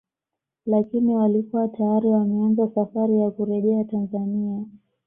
Lakini 0.65 1.15
walikuwa 1.15 1.67
tayari 1.67 2.07
wameanza 2.07 2.67
safari 2.67 3.19
ya 3.19 3.31
kurejea 3.31 3.83
Tanzania 3.83 4.65